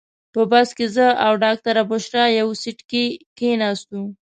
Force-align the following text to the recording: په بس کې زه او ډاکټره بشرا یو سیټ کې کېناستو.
په 0.33 0.41
بس 0.51 0.69
کې 0.77 0.85
زه 0.95 1.07
او 1.25 1.33
ډاکټره 1.43 1.83
بشرا 1.91 2.25
یو 2.39 2.47
سیټ 2.61 2.79
کې 2.89 3.03
کېناستو. 3.37 4.01